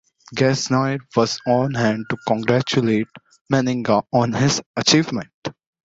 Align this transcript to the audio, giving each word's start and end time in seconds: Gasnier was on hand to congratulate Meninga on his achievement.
Gasnier 0.35 0.97
was 1.15 1.39
on 1.45 1.75
hand 1.75 2.07
to 2.09 2.17
congratulate 2.27 3.05
Meninga 3.53 4.01
on 4.11 4.33
his 4.33 4.59
achievement. 4.75 5.29